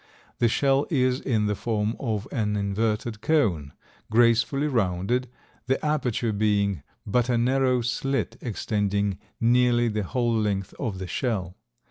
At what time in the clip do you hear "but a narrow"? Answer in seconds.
7.05-7.81